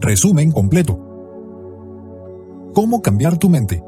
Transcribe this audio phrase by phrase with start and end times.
[0.00, 1.00] Resumen completo.
[2.74, 3.82] ¿Cómo cambiar tu mente?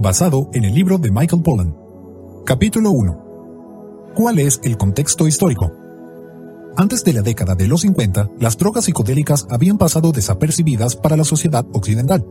[0.00, 1.76] Basado en el libro de Michael Pollan.
[2.44, 4.10] Capítulo 1.
[4.16, 5.70] ¿Cuál es el contexto histórico?
[6.76, 11.24] Antes de la década de los 50, las drogas psicodélicas habían pasado desapercibidas para la
[11.24, 12.26] sociedad occidental.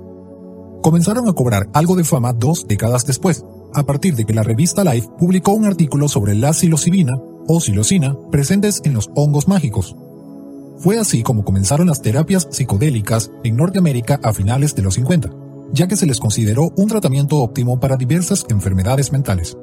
[0.81, 4.83] Comenzaron a cobrar algo de fama dos décadas después, a partir de que la revista
[4.83, 7.13] Life publicó un artículo sobre la psilocibina
[7.47, 9.95] o psilocina presentes en los hongos mágicos.
[10.79, 15.29] Fue así como comenzaron las terapias psicodélicas en Norteamérica a finales de los 50,
[15.71, 19.55] ya que se les consideró un tratamiento óptimo para diversas enfermedades mentales.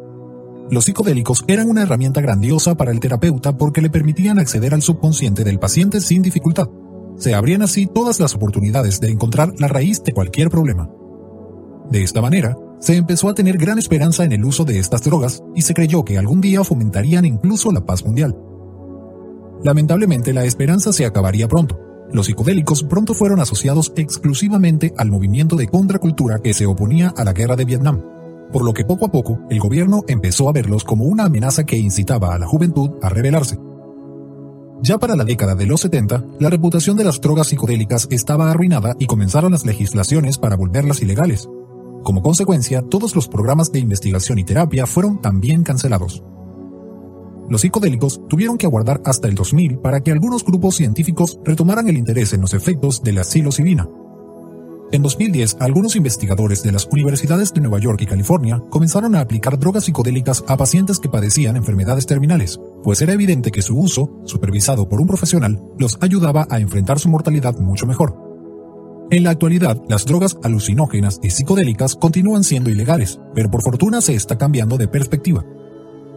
[0.70, 5.42] Los psicodélicos eran una herramienta grandiosa para el terapeuta porque le permitían acceder al subconsciente
[5.42, 6.69] del paciente sin dificultad.
[7.16, 10.88] Se abrían así todas las oportunidades de encontrar la raíz de cualquier problema.
[11.91, 15.42] De esta manera, se empezó a tener gran esperanza en el uso de estas drogas
[15.55, 18.36] y se creyó que algún día fomentarían incluso la paz mundial.
[19.64, 21.81] Lamentablemente la esperanza se acabaría pronto.
[22.12, 27.33] Los psicodélicos pronto fueron asociados exclusivamente al movimiento de contracultura que se oponía a la
[27.33, 28.03] guerra de Vietnam,
[28.53, 31.77] por lo que poco a poco el gobierno empezó a verlos como una amenaza que
[31.77, 33.59] incitaba a la juventud a rebelarse.
[34.81, 38.94] Ya para la década de los 70, la reputación de las drogas psicodélicas estaba arruinada
[38.98, 41.48] y comenzaron las legislaciones para volverlas ilegales.
[42.09, 46.23] Como consecuencia, todos los programas de investigación y terapia fueron también cancelados.
[47.50, 51.99] Los psicodélicos tuvieron que aguardar hasta el 2000 para que algunos grupos científicos retomaran el
[51.99, 53.91] interés en los efectos de la psilocibina.
[54.91, 59.59] En 2010, algunos investigadores de las universidades de Nueva York y California comenzaron a aplicar
[59.59, 64.88] drogas psicodélicas a pacientes que padecían enfermedades terminales, pues era evidente que su uso, supervisado
[64.88, 68.28] por un profesional, los ayudaba a enfrentar su mortalidad mucho mejor.
[69.10, 74.14] En la actualidad, las drogas alucinógenas y psicodélicas continúan siendo ilegales, pero por fortuna se
[74.14, 75.46] está cambiando de perspectiva.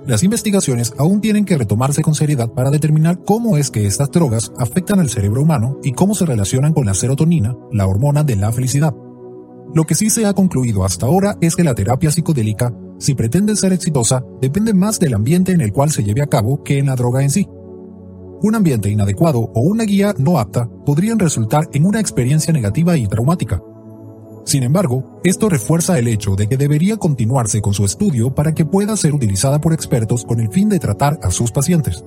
[0.05, 4.51] Las investigaciones aún tienen que retomarse con seriedad para determinar cómo es que estas drogas
[4.57, 8.51] afectan al cerebro humano y cómo se relacionan con la serotonina, la hormona de la
[8.51, 8.93] felicidad.
[9.73, 13.55] Lo que sí se ha concluido hasta ahora es que la terapia psicodélica, si pretende
[13.55, 16.87] ser exitosa, depende más del ambiente en el cual se lleve a cabo que en
[16.87, 17.47] la droga en sí.
[18.43, 23.07] Un ambiente inadecuado o una guía no apta podrían resultar en una experiencia negativa y
[23.07, 23.61] traumática.
[24.45, 28.65] Sin embargo, esto refuerza el hecho de que debería continuarse con su estudio para que
[28.65, 32.03] pueda ser utilizada por expertos con el fin de tratar a sus pacientes.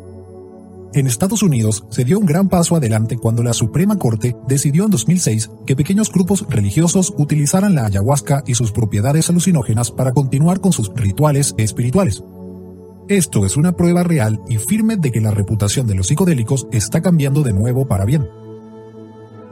[0.92, 4.90] En Estados Unidos se dio un gran paso adelante cuando la Suprema Corte decidió en
[4.90, 10.72] 2006 que pequeños grupos religiosos utilizaran la ayahuasca y sus propiedades alucinógenas para continuar con
[10.72, 12.22] sus rituales espirituales.
[13.08, 17.02] Esto es una prueba real y firme de que la reputación de los psicodélicos está
[17.02, 18.26] cambiando de nuevo para bien.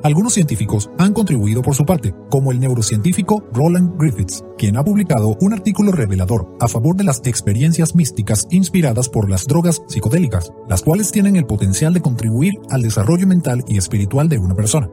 [0.02, 5.36] Algunos científicos han contribuido por su parte, como el neurocientífico Roland Griffiths, quien ha publicado
[5.42, 10.80] un artículo revelador a favor de las experiencias místicas inspiradas por las drogas psicodélicas, las
[10.80, 14.88] cuales tienen el potencial de contribuir al desarrollo mental y espiritual de una persona.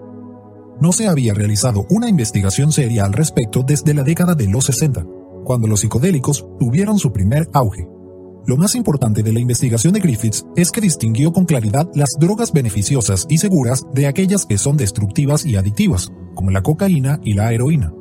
[0.82, 5.06] No se había realizado una investigación seria al respecto desde la década de los 60,
[5.46, 7.88] cuando los psicodélicos tuvieron su primer auge.
[8.46, 12.52] Lo más importante de la investigación de Griffiths es que distinguió con claridad las drogas
[12.52, 17.52] beneficiosas y seguras de aquellas que son destructivas y adictivas, como la cocaína y la
[17.54, 17.94] heroína.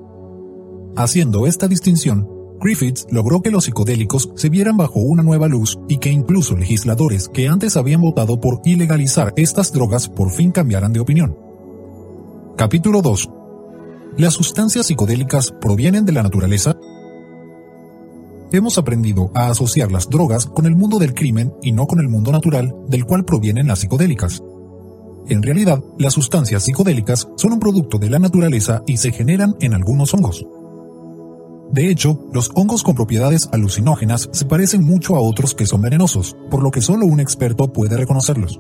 [0.97, 2.29] Haciendo esta distinción,
[2.61, 7.29] Griffiths logró que los psicodélicos se vieran bajo una nueva luz y que incluso legisladores
[7.29, 11.37] que antes habían votado por ilegalizar estas drogas por fin cambiaran de opinión.
[12.57, 13.31] Capítulo 2.
[14.17, 16.77] ¿Las sustancias psicodélicas provienen de la naturaleza?
[18.51, 22.09] Hemos aprendido a asociar las drogas con el mundo del crimen y no con el
[22.09, 24.43] mundo natural del cual provienen las psicodélicas.
[25.29, 29.75] En realidad, las sustancias psicodélicas son un producto de la naturaleza y se generan en
[29.75, 30.47] algunos hongos.
[31.71, 36.35] De hecho, los hongos con propiedades alucinógenas se parecen mucho a otros que son venenosos,
[36.51, 38.59] por lo que solo un experto puede reconocerlos.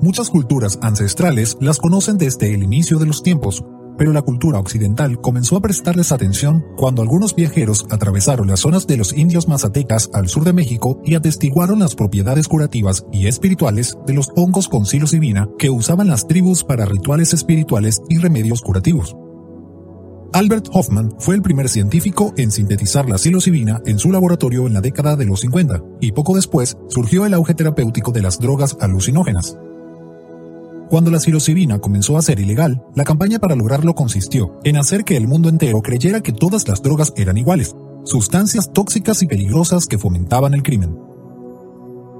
[0.00, 3.62] Muchas culturas ancestrales las conocen desde el inicio de los tiempos,
[3.96, 8.96] pero la cultura occidental comenzó a prestarles atención cuando algunos viajeros atravesaron las zonas de
[8.96, 14.14] los indios mazatecas al sur de México y atestiguaron las propiedades curativas y espirituales de
[14.14, 19.16] los hongos con psilocibina que usaban las tribus para rituales espirituales y remedios curativos.
[20.34, 24.80] Albert Hoffman fue el primer científico en sintetizar la psilocibina en su laboratorio en la
[24.80, 29.56] década de los 50, y poco después surgió el auge terapéutico de las drogas alucinógenas.
[30.94, 35.16] Cuando la psilocibina comenzó a ser ilegal, la campaña para lograrlo consistió en hacer que
[35.16, 37.74] el mundo entero creyera que todas las drogas eran iguales,
[38.04, 40.96] sustancias tóxicas y peligrosas que fomentaban el crimen.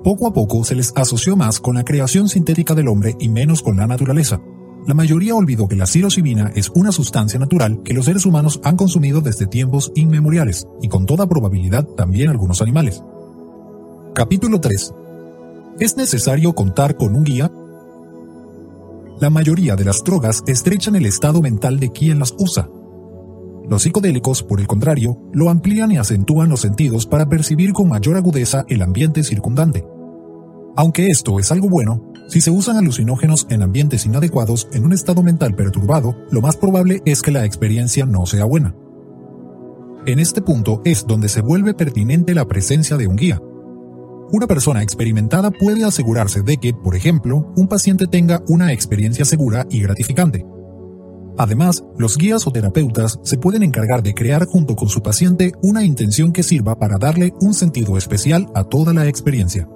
[0.02, 3.62] Poco a poco se les asoció más con la creación sintética del hombre y menos
[3.62, 4.40] con la naturaleza,
[4.88, 8.76] la mayoría olvidó que la psilocibina es una sustancia natural que los seres humanos han
[8.76, 13.04] consumido desde tiempos inmemoriales, y con toda probabilidad también algunos animales.
[14.16, 14.92] Capítulo 3.
[15.78, 17.52] ¿Es necesario contar con un guía?
[19.20, 22.68] La mayoría de las drogas estrechan el estado mental de quien las usa.
[23.68, 28.16] Los psicodélicos, por el contrario, lo amplían y acentúan los sentidos para percibir con mayor
[28.16, 29.86] agudeza el ambiente circundante.
[30.76, 35.22] Aunque esto es algo bueno, si se usan alucinógenos en ambientes inadecuados en un estado
[35.22, 38.74] mental perturbado, lo más probable es que la experiencia no sea buena.
[40.06, 43.40] En este punto es donde se vuelve pertinente la presencia de un guía.
[44.32, 49.66] Una persona experimentada puede asegurarse de que, por ejemplo, un paciente tenga una experiencia segura
[49.70, 50.44] y gratificante.
[51.36, 55.84] Además, los guías o terapeutas se pueden encargar de crear junto con su paciente una
[55.84, 59.68] intención que sirva para darle un sentido especial a toda la experiencia.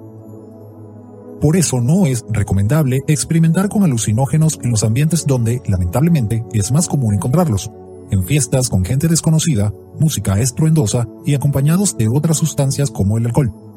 [1.41, 6.87] Por eso no es recomendable experimentar con alucinógenos en los ambientes donde, lamentablemente, es más
[6.87, 7.71] común encontrarlos,
[8.11, 13.68] en fiestas con gente desconocida, música estruendosa y acompañados de otras sustancias como el alcohol.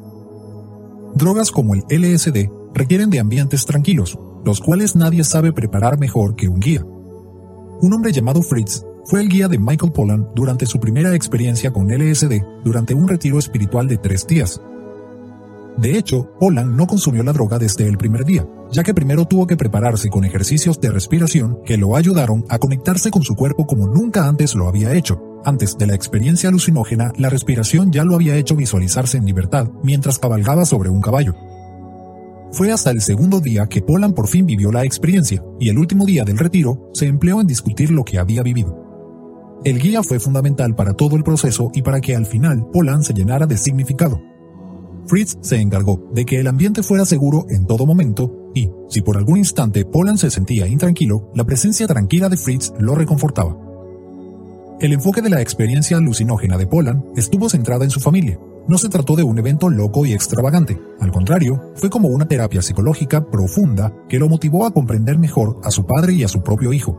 [1.15, 6.47] Drogas como el LSD requieren de ambientes tranquilos, los cuales nadie sabe preparar mejor que
[6.47, 6.83] un guía.
[7.81, 11.89] Un hombre llamado Fritz fue el guía de Michael Pollan durante su primera experiencia con
[11.89, 14.59] LSD durante un retiro espiritual de tres días.
[15.77, 19.47] De hecho, Polan no consumió la droga desde el primer día, ya que primero tuvo
[19.47, 23.87] que prepararse con ejercicios de respiración que lo ayudaron a conectarse con su cuerpo como
[23.87, 25.21] nunca antes lo había hecho.
[25.45, 30.19] Antes de la experiencia alucinógena, la respiración ya lo había hecho visualizarse en libertad mientras
[30.19, 31.33] cabalgaba sobre un caballo.
[32.51, 36.05] Fue hasta el segundo día que Polan por fin vivió la experiencia, y el último
[36.05, 38.79] día del retiro se empleó en discutir lo que había vivido.
[39.65, 43.13] El guía fue fundamental para todo el proceso y para que al final Polan se
[43.13, 44.21] llenara de significado,
[45.05, 49.17] Fritz se encargó de que el ambiente fuera seguro en todo momento y, si por
[49.17, 53.57] algún instante Poland se sentía intranquilo, la presencia tranquila de Fritz lo reconfortaba.
[54.79, 58.39] El enfoque de la experiencia alucinógena de Poland estuvo centrada en su familia.
[58.67, 62.61] No se trató de un evento loco y extravagante, al contrario, fue como una terapia
[62.61, 66.71] psicológica profunda que lo motivó a comprender mejor a su padre y a su propio
[66.71, 66.97] hijo.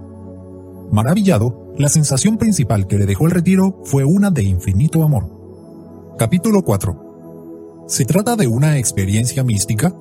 [0.92, 5.30] Maravillado, la sensación principal que le dejó el retiro fue una de infinito amor.
[6.18, 7.03] Capítulo 4
[7.86, 9.94] ¿Se trata de una experiencia mística?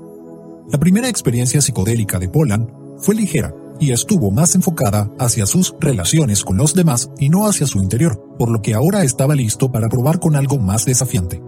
[0.71, 6.45] La primera experiencia psicodélica de Polan fue ligera y estuvo más enfocada hacia sus relaciones
[6.45, 9.89] con los demás y no hacia su interior, por lo que ahora estaba listo para
[9.89, 11.43] probar con algo más desafiante.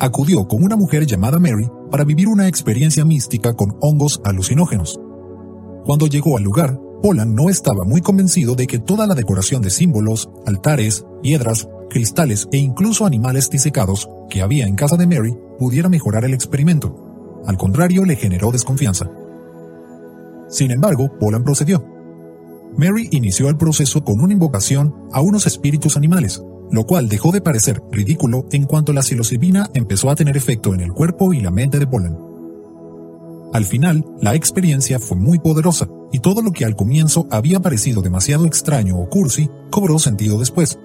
[0.00, 4.98] Acudió con una mujer llamada Mary para vivir una experiencia mística con hongos alucinógenos.
[5.84, 9.68] Cuando llegó al lugar, Polan no estaba muy convencido de que toda la decoración de
[9.68, 15.88] símbolos, altares, piedras, cristales e incluso animales disecados que había en casa de Mary pudiera
[15.88, 17.42] mejorar el experimento.
[17.46, 19.10] Al contrario, le generó desconfianza.
[20.48, 21.84] Sin embargo, Polan procedió.
[22.76, 27.40] Mary inició el proceso con una invocación a unos espíritus animales, lo cual dejó de
[27.40, 31.50] parecer ridículo en cuanto la psilocibina empezó a tener efecto en el cuerpo y la
[31.50, 32.18] mente de Polan.
[33.52, 38.02] Al final, la experiencia fue muy poderosa, y todo lo que al comienzo había parecido
[38.02, 40.78] demasiado extraño o cursi cobró sentido después,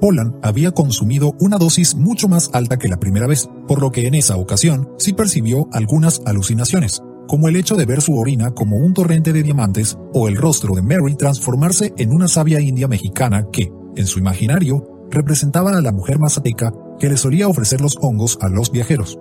[0.00, 4.06] Polan había consumido una dosis mucho más alta que la primera vez, por lo que
[4.06, 8.76] en esa ocasión sí percibió algunas alucinaciones, como el hecho de ver su orina como
[8.76, 13.46] un torrente de diamantes o el rostro de Mary transformarse en una sabia india mexicana
[13.52, 18.38] que, en su imaginario, representaba a la mujer mazateca que le solía ofrecer los hongos
[18.40, 19.18] a los viajeros.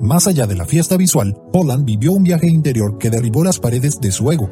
[0.00, 4.00] Más allá de la fiesta visual, Poland vivió un viaje interior que derribó las paredes
[4.00, 4.50] de su ego,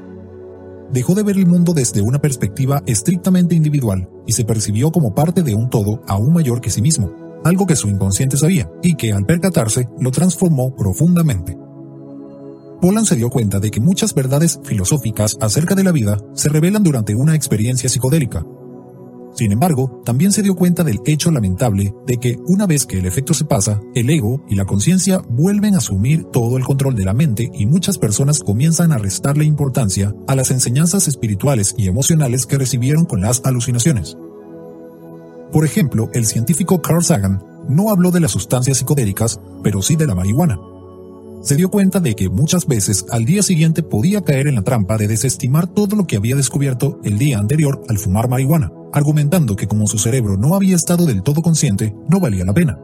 [0.92, 5.42] dejó de ver el mundo desde una perspectiva estrictamente individual y se percibió como parte
[5.42, 7.12] de un todo aún mayor que sí mismo,
[7.44, 11.56] algo que su inconsciente sabía y que al percatarse lo transformó profundamente.
[12.80, 16.82] Poland se dio cuenta de que muchas verdades filosóficas acerca de la vida se revelan
[16.82, 18.44] durante una experiencia psicodélica,
[19.36, 23.04] sin embargo, también se dio cuenta del hecho lamentable de que una vez que el
[23.04, 27.04] efecto se pasa, el ego y la conciencia vuelven a asumir todo el control de
[27.04, 32.46] la mente y muchas personas comienzan a restarle importancia a las enseñanzas espirituales y emocionales
[32.46, 34.16] que recibieron con las alucinaciones.
[35.52, 40.06] Por ejemplo, el científico Carl Sagan no habló de las sustancias psicodélicas, pero sí de
[40.06, 40.58] la marihuana.
[41.42, 44.96] Se dio cuenta de que muchas veces al día siguiente podía caer en la trampa
[44.96, 49.68] de desestimar todo lo que había descubierto el día anterior al fumar marihuana, argumentando que
[49.68, 52.78] como su cerebro no había estado del todo consciente, no valía la pena.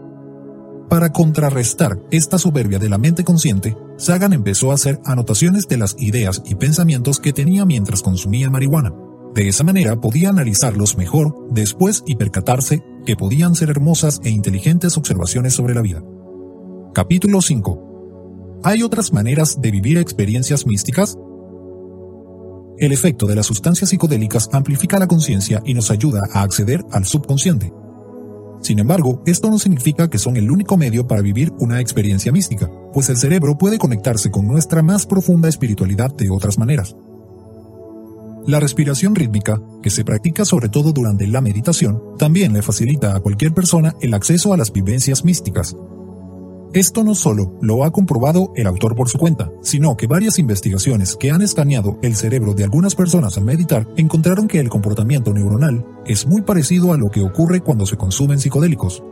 [0.89, 5.97] Para contrarrestar esta soberbia de la mente consciente, Sagan empezó a hacer anotaciones de las
[5.99, 8.93] ideas y pensamientos que tenía mientras consumía marihuana.
[9.35, 14.99] De esa manera podía analizarlos mejor después y percatarse que podían ser hermosas e inteligentes
[14.99, 16.05] observaciones sobre la vida.
[16.93, 17.92] Capítulo 5
[18.65, 21.19] ¿Hay otras maneras de vivir experiencias místicas?
[22.79, 27.05] El efecto de las sustancias psicodélicas amplifica la conciencia y nos ayuda a acceder al
[27.05, 27.73] subconsciente.
[28.61, 32.71] Sin embargo, esto no significa que son el único medio para vivir una experiencia mística,
[32.93, 36.95] pues el cerebro puede conectarse con nuestra más profunda espiritualidad de otras maneras.
[38.47, 43.21] La respiración rítmica, que se practica sobre todo durante la meditación, también le facilita a
[43.21, 45.77] cualquier persona el acceso a las vivencias místicas,
[46.75, 51.17] esto no solo lo ha comprobado el autor por su cuenta, sino que varias investigaciones
[51.17, 55.85] que han escaneado el cerebro de algunas personas al meditar encontraron que el comportamiento neuronal
[56.07, 59.05] es muy parecido a lo que ocurre cuando se consumen psicodélicos.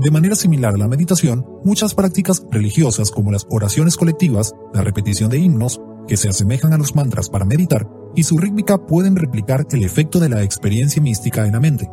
[0.00, 5.28] De manera similar a la meditación, muchas prácticas religiosas como las oraciones colectivas, la repetición
[5.28, 9.66] de himnos, que se asemejan a los mantras para meditar, y su rítmica pueden replicar
[9.70, 11.90] el efecto de la experiencia mística en la mente.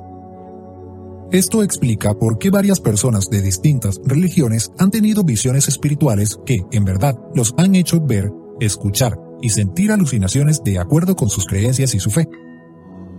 [1.31, 6.85] Esto explica por qué varias personas de distintas religiones han tenido visiones espirituales que, en
[6.85, 11.99] verdad, los han hecho ver, escuchar y sentir alucinaciones de acuerdo con sus creencias y
[11.99, 12.27] su fe.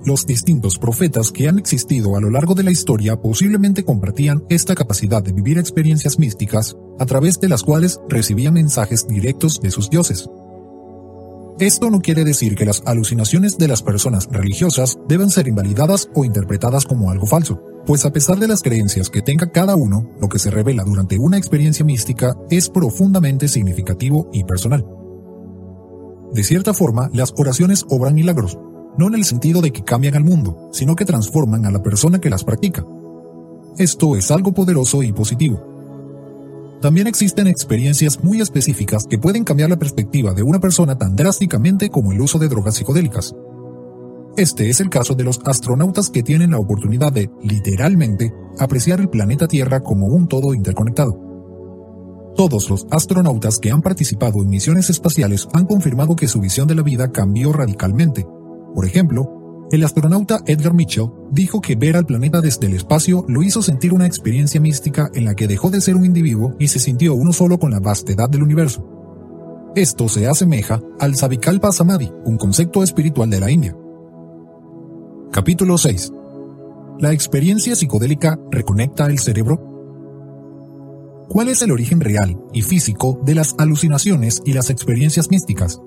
[0.04, 4.74] Los distintos profetas que han existido a lo largo de la historia posiblemente compartían esta
[4.74, 9.88] capacidad de vivir experiencias místicas a través de las cuales recibían mensajes directos de sus
[9.88, 10.28] dioses.
[11.60, 16.24] Esto no quiere decir que las alucinaciones de las personas religiosas deben ser invalidadas o
[16.24, 20.28] interpretadas como algo falso pues a pesar de las creencias que tenga cada uno, lo
[20.28, 24.86] que se revela durante una experiencia mística es profundamente significativo y personal.
[26.32, 28.56] De cierta forma, las oraciones obran milagros,
[28.96, 32.20] no en el sentido de que cambian al mundo, sino que transforman a la persona
[32.20, 32.86] que las practica.
[33.76, 35.60] Esto es algo poderoso y positivo.
[36.80, 41.90] También existen experiencias muy específicas que pueden cambiar la perspectiva de una persona tan drásticamente
[41.90, 43.34] como el uso de drogas psicodélicas.
[44.40, 49.10] Este es el caso de los astronautas que tienen la oportunidad de, literalmente, apreciar el
[49.10, 52.32] planeta Tierra como un todo interconectado.
[52.36, 56.74] Todos los astronautas que han participado en misiones espaciales han confirmado que su visión de
[56.74, 58.26] la vida cambió radicalmente.
[58.74, 63.42] Por ejemplo, el astronauta Edgar Mitchell dijo que ver al planeta desde el espacio lo
[63.42, 66.78] hizo sentir una experiencia mística en la que dejó de ser un individuo y se
[66.78, 68.88] sintió uno solo con la vastedad del universo.
[69.76, 73.76] Esto se asemeja al Savikalpa Samadhi, un concepto espiritual de la India.
[75.32, 76.12] Capítulo 6.
[76.98, 79.60] ¿La experiencia psicodélica reconecta el cerebro?
[81.28, 85.80] ¿Cuál es el origen real y físico de las alucinaciones y las experiencias místicas?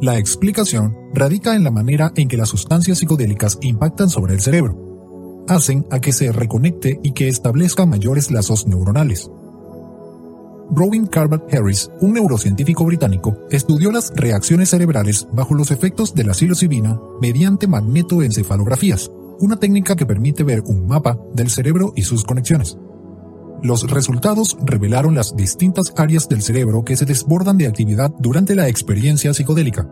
[0.00, 5.44] La explicación radica en la manera en que las sustancias psicodélicas impactan sobre el cerebro.
[5.46, 9.30] Hacen a que se reconecte y que establezca mayores lazos neuronales.
[10.70, 16.34] Rowan Carver Harris, un neurocientífico británico, estudió las reacciones cerebrales bajo los efectos de la
[16.34, 22.78] psilocibina mediante magnetoencefalografías, una técnica que permite ver un mapa del cerebro y sus conexiones.
[23.62, 28.68] Los resultados revelaron las distintas áreas del cerebro que se desbordan de actividad durante la
[28.68, 29.88] experiencia psicodélica.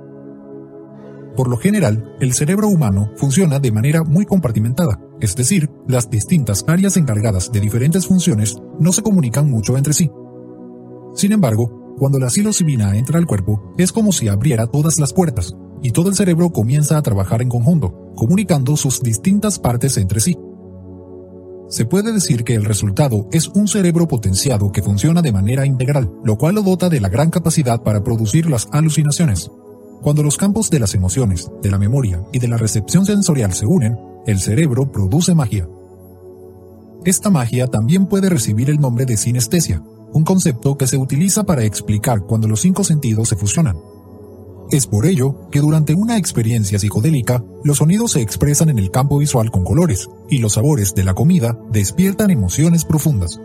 [1.37, 6.65] Por lo general, el cerebro humano funciona de manera muy compartimentada, es decir, las distintas
[6.69, 10.11] áreas encargadas de diferentes funciones no se comunican mucho entre sí,
[11.15, 15.55] sin embargo, cuando la psilocibina entra al cuerpo, es como si abriera todas las puertas,
[15.81, 20.37] y todo el cerebro comienza a trabajar en conjunto, comunicando sus distintas partes entre sí.
[21.69, 26.11] Se puede decir que el resultado es un cerebro potenciado que funciona de manera integral,
[26.25, 29.51] lo cual lo dota de la gran capacidad para producir las alucinaciones.
[30.03, 33.67] Cuando los campos de las emociones, de la memoria y de la recepción sensorial se
[33.67, 35.69] unen, el cerebro produce magia.
[37.05, 39.83] Esta magia también puede recibir el nombre de sinestesia,
[40.15, 43.77] un concepto que se utiliza para explicar cuando los cinco sentidos se fusionan.
[44.71, 49.19] Es por ello que durante una experiencia psicodélica, los sonidos se expresan en el campo
[49.19, 53.41] visual con colores, y los sabores de la comida despiertan emociones profundas.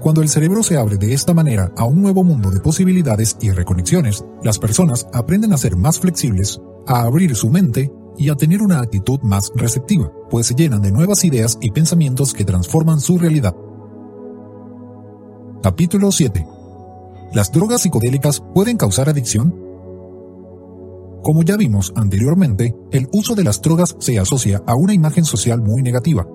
[0.00, 3.50] Cuando el cerebro se abre de esta manera a un nuevo mundo de posibilidades y
[3.50, 8.62] reconexiones, las personas aprenden a ser más flexibles, a abrir su mente y a tener
[8.62, 13.18] una actitud más receptiva, pues se llenan de nuevas ideas y pensamientos que transforman su
[13.18, 13.54] realidad.
[15.62, 16.46] Capítulo 7.
[17.34, 19.54] ¿Las drogas psicodélicas pueden causar adicción?
[21.22, 25.60] Como ya vimos anteriormente, el uso de las drogas se asocia a una imagen social
[25.60, 26.26] muy negativa.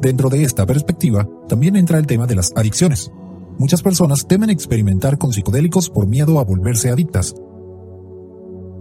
[0.00, 3.10] Dentro de esta perspectiva, también entra el tema de las adicciones.
[3.58, 7.34] muchas personas temen experimentar con psicodélicos por miedo a volverse adictas.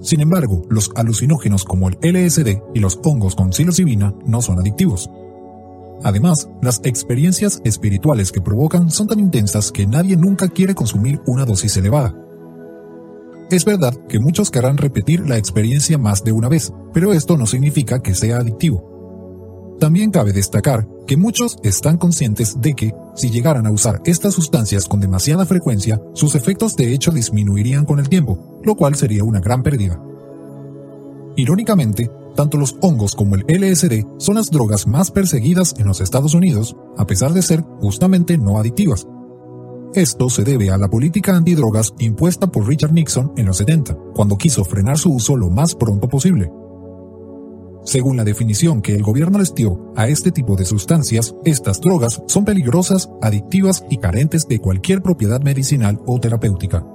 [0.02, 5.10] Sin embargo, los alucinógenos como el LSD y los hongos con psilocibina no son adictivos.
[6.04, 11.46] Además, las experiencias espirituales que provocan son tan intensas que nadie nunca quiere consumir una
[11.46, 12.16] dosis elevada.
[13.50, 17.46] Es verdad que muchos querrán repetir la experiencia más de una vez, pero esto no
[17.46, 19.76] significa que sea adictivo.
[19.80, 24.86] También cabe destacar que muchos están conscientes de que, si llegaran a usar estas sustancias
[24.88, 29.40] con demasiada frecuencia, sus efectos de hecho disminuirían con el tiempo, lo cual sería una
[29.40, 30.02] gran pérdida.
[31.36, 36.36] Irónicamente, tanto los hongos como el LSD son las drogas más perseguidas en los Estados
[36.36, 39.08] Unidos, a pesar de ser justamente no adictivas.
[39.94, 44.38] Esto se debe a la política antidrogas impuesta por Richard Nixon en los 70, cuando
[44.38, 46.52] quiso frenar su uso lo más pronto posible.
[47.84, 52.22] Según la definición que el gobierno les dio a este tipo de sustancias, estas drogas
[52.28, 56.86] son peligrosas, adictivas y carentes de cualquier propiedad medicinal o terapéutica.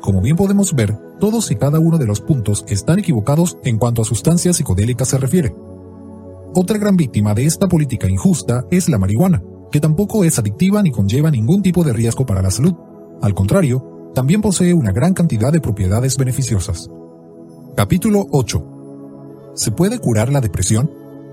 [0.00, 4.02] Como bien podemos ver, todos y cada uno de los puntos están equivocados en cuanto
[4.02, 5.54] a sustancias psicodélicas se refiere.
[6.54, 10.90] Otra gran víctima de esta política injusta es la marihuana, que tampoco es adictiva ni
[10.90, 12.74] conlleva ningún tipo de riesgo para la salud.
[13.20, 16.90] Al contrario, también posee una gran cantidad de propiedades beneficiosas.
[17.76, 18.64] Capítulo 8.
[19.54, 20.90] ¿Se puede curar la depresión?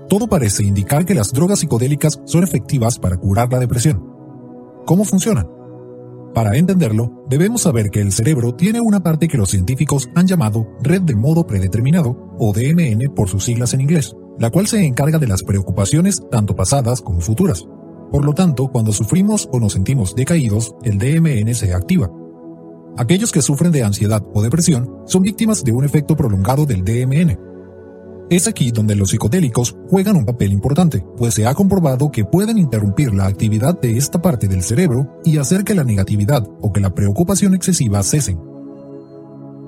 [0.08, 4.04] Todo parece indicar que las drogas psicodélicas son efectivas para curar la depresión.
[4.84, 5.48] ¿Cómo funcionan?
[6.36, 10.68] Para entenderlo, debemos saber que el cerebro tiene una parte que los científicos han llamado
[10.82, 15.18] red de modo predeterminado, o DMN por sus siglas en inglés, la cual se encarga
[15.18, 17.66] de las preocupaciones tanto pasadas como futuras.
[18.12, 22.10] Por lo tanto, cuando sufrimos o nos sentimos decaídos, el DMN se activa.
[22.98, 27.38] Aquellos que sufren de ansiedad o depresión son víctimas de un efecto prolongado del DMN,
[28.28, 32.58] es aquí donde los psicodélicos juegan un papel importante, pues se ha comprobado que pueden
[32.58, 36.80] interrumpir la actividad de esta parte del cerebro y hacer que la negatividad o que
[36.80, 38.40] la preocupación excesiva cesen.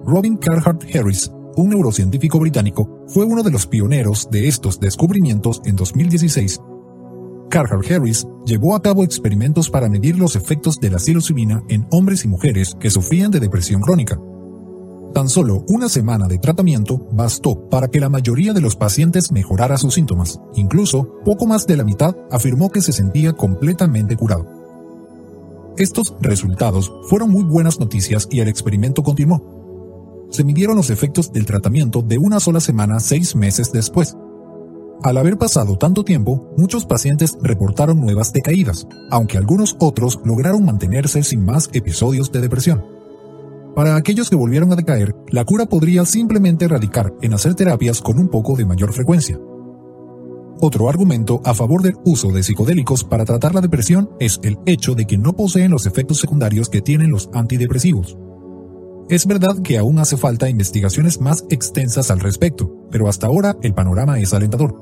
[0.05, 5.77] Robin Carhart Harris, un neurocientífico británico, fue uno de los pioneros de estos descubrimientos en
[5.77, 6.61] 2016.
[7.51, 12.25] Carhart Harris llevó a cabo experimentos para medir los efectos de la psilocibina en hombres
[12.25, 14.19] y mujeres que sufrían de depresión crónica.
[15.15, 19.79] Tan solo una semana de tratamiento bastó para que la mayoría de los pacientes mejorara
[19.79, 20.41] sus síntomas.
[20.55, 24.47] Incluso, poco más de la mitad afirmó que se sentía completamente curado.
[25.77, 30.27] Estos resultados fueron muy buenas noticias y el experimento continuó.
[30.31, 34.17] Se midieron los efectos del tratamiento de una sola semana seis meses después.
[35.03, 41.23] Al haber pasado tanto tiempo, muchos pacientes reportaron nuevas decaídas, aunque algunos otros lograron mantenerse
[41.23, 42.98] sin más episodios de depresión.
[43.79, 48.19] Para aquellos que volvieron a decaer, la cura podría simplemente radicar en hacer terapias con
[48.19, 49.39] un poco de mayor frecuencia.
[50.61, 54.97] Otro argumento a favor del uso de psicodélicos para tratar la depresión es el hecho
[54.97, 58.19] de que no poseen los efectos secundarios que tienen los antidepresivos.
[59.09, 63.75] Es verdad que aún hace falta investigaciones más extensas al respecto, pero hasta ahora el
[63.75, 64.75] panorama es alentador.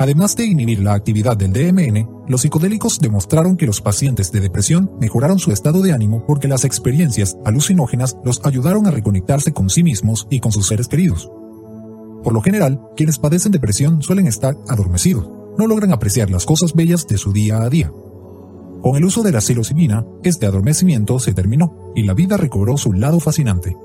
[0.00, 4.90] Además de inhibir la actividad del DMN, los psicodélicos demostraron que los pacientes de depresión
[4.98, 9.82] mejoraron su estado de ánimo porque las experiencias alucinógenas los ayudaron a reconectarse con sí
[9.82, 11.30] mismos y con sus seres queridos.
[12.24, 17.06] Por lo general, quienes padecen depresión suelen estar adormecidos, no logran apreciar las cosas bellas
[17.06, 17.92] de su día a día.
[18.80, 22.94] Con el uso de la psilocibina, este adormecimiento se terminó y la vida recobró su
[22.94, 23.76] lado fascinante.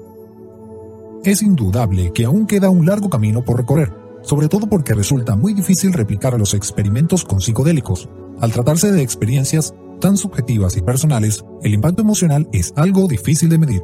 [1.25, 5.53] Es indudable que aún queda un largo camino por recorrer, sobre todo porque resulta muy
[5.53, 8.07] difícil replicar los experimentos con psicodélicos.
[8.39, 13.57] Al tratarse de experiencias tan subjetivas y personales, el impacto emocional es algo difícil de
[13.57, 13.81] medir.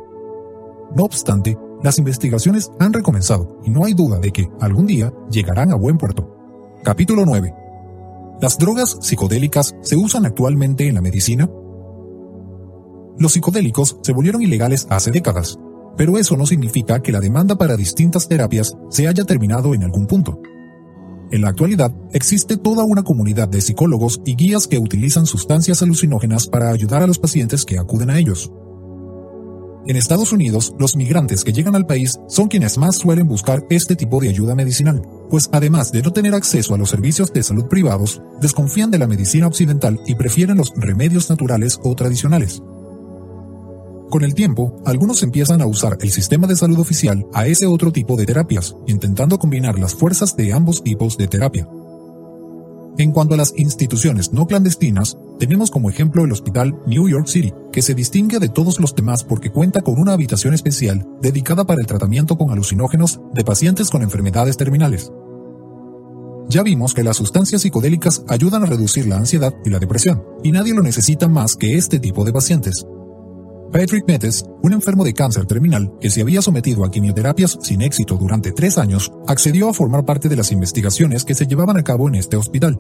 [0.96, 5.72] No obstante, las investigaciones han recomenzado y no hay duda de que algún día llegarán
[5.72, 6.36] a buen puerto.
[6.84, 7.54] Capítulo 9.
[8.42, 11.50] ¿Las drogas psicodélicas se usan actualmente en la medicina?
[13.18, 15.58] Los psicodélicos se volvieron ilegales hace décadas,
[15.98, 20.06] pero eso no significa que la demanda para distintas terapias se haya terminado en algún
[20.06, 20.40] punto.
[21.34, 26.46] En la actualidad, existe toda una comunidad de psicólogos y guías que utilizan sustancias alucinógenas
[26.46, 28.52] para ayudar a los pacientes que acuden a ellos.
[29.88, 33.96] En Estados Unidos, los migrantes que llegan al país son quienes más suelen buscar este
[33.96, 37.66] tipo de ayuda medicinal, pues además de no tener acceso a los servicios de salud
[37.66, 42.62] privados, desconfían de la medicina occidental y prefieren los remedios naturales o tradicionales.
[44.14, 47.92] Con el tiempo, algunos empiezan a usar el sistema de salud oficial a ese otro
[47.92, 51.68] tipo de terapias, intentando combinar las fuerzas de ambos tipos de terapia.
[53.00, 57.56] En cuanto a las instituciones no clandestinas, tenemos como ejemplo el Hospital New York City,
[57.72, 61.82] que se distingue de todos los demás porque cuenta con una habitación especial dedicada para
[61.82, 65.12] el tratamiento con alucinógenos de pacientes con enfermedades terminales.
[66.50, 70.52] Ya vimos que las sustancias psicodélicas ayudan a reducir la ansiedad y la depresión, y
[70.52, 72.86] nadie lo necesita más que este tipo de pacientes.
[73.74, 78.18] Patrick Metes, un enfermo de cáncer terminal que se había sometido a quimioterapias sin éxito
[78.18, 82.08] durante tres años, accedió a formar parte de las investigaciones que se llevaban a cabo
[82.08, 82.80] en este hospital.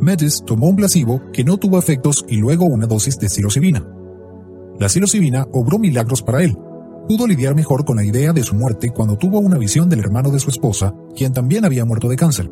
[0.00, 3.86] Metes tomó un placebo que no tuvo efectos y luego una dosis de psilocibina.
[4.78, 6.56] La psilocibina obró milagros para él.
[7.06, 10.30] Pudo lidiar mejor con la idea de su muerte cuando tuvo una visión del hermano
[10.30, 12.50] de su esposa, quien también había muerto de cáncer.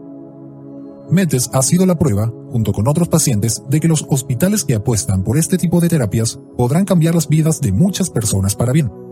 [1.11, 5.23] Metes ha sido la prueba, junto con otros pacientes, de que los hospitales que apuestan
[5.25, 9.06] por este tipo de terapias podrán cambiar las vidas de muchas personas para bien.